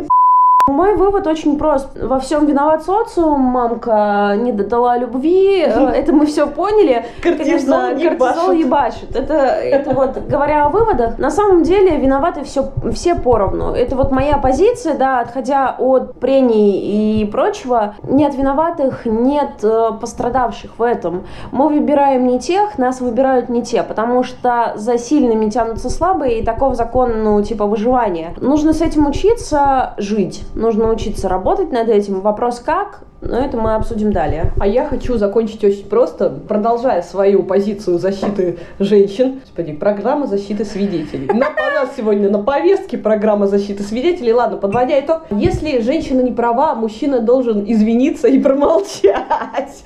Мой 0.67 0.95
вывод 0.95 1.27
очень 1.27 1.57
прост. 1.57 1.89
Во 2.01 2.19
всем 2.19 2.45
виноват 2.45 2.83
социум, 2.83 3.41
мамка 3.41 4.35
не 4.37 4.51
додала 4.51 4.97
любви, 4.97 5.61
э, 5.61 5.89
это 5.95 6.13
мы 6.13 6.25
все 6.25 6.47
поняли. 6.47 7.05
Кортизол 7.21 7.97
кортизол 7.99 8.51
ебашит. 8.51 9.15
Это, 9.15 9.33
это 9.33 9.91
вот, 9.91 10.17
говоря 10.27 10.65
о 10.65 10.69
выводах, 10.69 11.17
на 11.17 11.29
самом 11.29 11.63
деле 11.63 11.97
виноваты 11.97 12.43
все, 12.43 12.71
все 12.93 13.15
поровну. 13.15 13.73
Это 13.73 13.95
вот 13.95 14.11
моя 14.11 14.37
позиция, 14.37 14.97
да, 14.97 15.19
отходя 15.19 15.75
от 15.77 16.19
прений 16.19 17.21
и 17.21 17.25
прочего, 17.25 17.95
нет 18.03 18.35
виноватых, 18.35 19.05
нет 19.05 19.63
э, 19.63 19.91
пострадавших 19.99 20.77
в 20.77 20.83
этом. 20.83 21.25
Мы 21.51 21.69
выбираем 21.69 22.27
не 22.27 22.39
тех, 22.39 22.77
нас 22.77 23.01
выбирают 23.01 23.49
не 23.49 23.63
те, 23.63 23.83
потому 23.83 24.23
что 24.23 24.73
за 24.75 24.97
сильными 24.97 25.49
тянутся 25.49 25.89
слабые, 25.89 26.39
и 26.39 26.45
таков 26.45 26.75
закон, 26.75 27.23
ну, 27.23 27.41
типа, 27.41 27.65
выживания. 27.65 28.35
Нужно 28.39 28.73
с 28.73 28.81
этим 28.81 29.07
учиться 29.07 29.95
жить 29.97 30.43
нужно 30.55 30.89
учиться 30.89 31.29
работать 31.29 31.71
над 31.71 31.89
этим. 31.89 32.21
Вопрос 32.21 32.59
как, 32.59 33.03
но 33.21 33.37
это 33.37 33.57
мы 33.57 33.75
обсудим 33.75 34.11
далее. 34.11 34.51
А 34.59 34.67
я 34.67 34.85
хочу 34.87 35.17
закончить 35.17 35.63
очень 35.63 35.85
просто, 35.85 36.29
продолжая 36.29 37.01
свою 37.01 37.43
позицию 37.43 37.99
защиты 37.99 38.57
женщин. 38.79 39.41
Господи, 39.41 39.73
программа 39.73 40.27
защиты 40.27 40.65
свидетелей. 40.65 41.27
На, 41.27 41.49
у 41.49 41.85
нас 41.85 41.95
сегодня 41.95 42.29
на 42.29 42.39
повестке 42.39 42.97
программа 42.97 43.47
защиты 43.47 43.83
свидетелей. 43.83 44.33
Ладно, 44.33 44.57
подводя 44.57 44.99
итог. 44.99 45.21
Если 45.29 45.81
женщина 45.81 46.21
не 46.21 46.31
права, 46.31 46.75
мужчина 46.75 47.19
должен 47.19 47.63
извиниться 47.65 48.27
и 48.27 48.39
промолчать. 48.39 49.83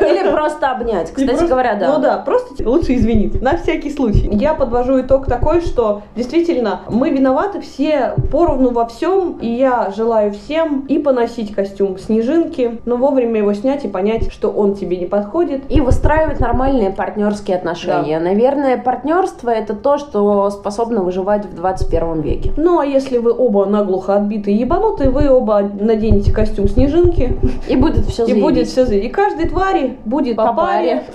Или 0.00 0.30
просто 0.30 0.70
обнять. 0.70 1.08
Кстати 1.08 1.28
просто, 1.28 1.46
говоря, 1.46 1.74
да. 1.74 1.94
Ну 1.94 2.02
да, 2.02 2.18
просто 2.18 2.68
лучше 2.68 2.94
извиниться. 2.94 3.38
На 3.42 3.56
всякий 3.56 3.90
случай. 3.90 4.28
Я 4.32 4.54
подвожу 4.54 5.00
итог 5.00 5.26
такой, 5.26 5.60
что 5.60 6.02
действительно 6.16 6.80
мы 6.88 7.10
виноваты 7.10 7.60
все 7.60 8.14
поровну 8.32 8.70
во 8.70 8.86
всем. 8.86 9.38
И 9.40 9.48
я 9.48 9.92
желаю 9.94 10.32
всем 10.32 10.86
и 10.88 10.98
поносить 10.98 11.54
костюм 11.54 11.98
снежинки, 11.98 12.77
но 12.84 12.96
вовремя 12.96 13.38
его 13.38 13.52
снять 13.54 13.84
и 13.84 13.88
понять, 13.88 14.32
что 14.32 14.50
он 14.50 14.74
тебе 14.74 14.96
не 14.96 15.06
подходит. 15.06 15.62
И 15.68 15.80
выстраивать 15.80 16.40
нормальные 16.40 16.90
партнерские 16.90 17.56
отношения. 17.56 18.18
Да. 18.18 18.24
Наверное, 18.24 18.78
партнерство 18.78 19.50
это 19.50 19.74
то, 19.74 19.98
что 19.98 20.50
способно 20.50 21.02
выживать 21.02 21.46
в 21.46 21.54
21 21.54 22.20
веке. 22.20 22.52
Ну, 22.56 22.78
а 22.78 22.86
если 22.86 23.18
вы 23.18 23.32
оба 23.32 23.66
наглухо 23.66 24.16
отбитые 24.16 24.56
и 24.56 24.60
ебанутые, 24.60 25.10
вы 25.10 25.30
оба 25.30 25.62
наденете 25.62 26.32
костюм 26.32 26.68
снежинки. 26.68 27.38
И 27.68 27.76
будет 27.76 28.06
все 28.06 28.24
И 28.26 28.40
будет 28.40 28.68
все 28.68 28.84
И 28.84 29.08
каждой 29.08 29.48
твари 29.48 29.98
будет 30.04 30.36
по, 30.36 30.48
по 30.48 30.54
паре. 30.54 31.04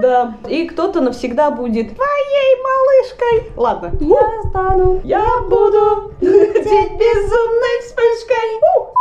Да. 0.00 0.34
И 0.48 0.66
кто-то 0.66 1.00
навсегда 1.00 1.50
будет 1.50 1.94
твоей 1.94 2.62
малышкой. 2.62 3.52
Ладно. 3.56 3.90
Я 4.00 4.42
стану. 4.50 5.00
Я 5.04 5.24
буду 5.48 6.12
лететь 6.20 6.92
безумной 6.98 7.80
вспышкой. 7.82 8.97